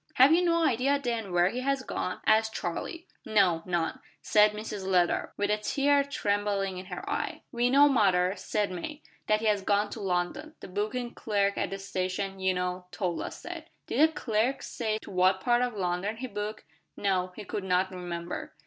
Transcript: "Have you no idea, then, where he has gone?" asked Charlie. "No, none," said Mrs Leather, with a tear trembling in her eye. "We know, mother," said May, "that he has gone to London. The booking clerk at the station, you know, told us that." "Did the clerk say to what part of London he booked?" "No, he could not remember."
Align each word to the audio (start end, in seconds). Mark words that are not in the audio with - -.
"Have 0.15 0.33
you 0.33 0.43
no 0.43 0.63
idea, 0.65 0.97
then, 0.97 1.31
where 1.31 1.49
he 1.49 1.59
has 1.59 1.83
gone?" 1.83 2.21
asked 2.25 2.55
Charlie. 2.55 3.05
"No, 3.23 3.61
none," 3.67 3.99
said 4.19 4.49
Mrs 4.53 4.83
Leather, 4.83 5.31
with 5.37 5.51
a 5.51 5.57
tear 5.59 6.03
trembling 6.03 6.79
in 6.79 6.87
her 6.87 7.07
eye. 7.07 7.43
"We 7.51 7.69
know, 7.69 7.87
mother," 7.87 8.33
said 8.35 8.71
May, 8.71 9.03
"that 9.27 9.41
he 9.41 9.45
has 9.45 9.61
gone 9.61 9.91
to 9.91 9.99
London. 9.99 10.55
The 10.59 10.69
booking 10.69 11.13
clerk 11.13 11.55
at 11.55 11.69
the 11.69 11.77
station, 11.77 12.39
you 12.39 12.55
know, 12.55 12.87
told 12.89 13.21
us 13.21 13.43
that." 13.43 13.67
"Did 13.85 14.09
the 14.09 14.11
clerk 14.13 14.63
say 14.63 14.97
to 15.03 15.11
what 15.11 15.39
part 15.39 15.61
of 15.61 15.75
London 15.77 16.15
he 16.17 16.25
booked?" 16.25 16.63
"No, 16.97 17.31
he 17.35 17.43
could 17.43 17.63
not 17.63 17.91
remember." 17.91 18.55